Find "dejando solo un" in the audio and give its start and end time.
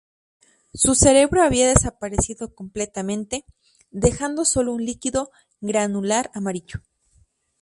3.91-4.83